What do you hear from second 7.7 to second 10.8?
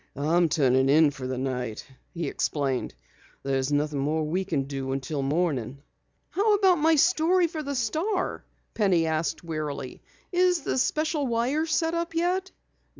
Star?" Penny asked wearily. "Is the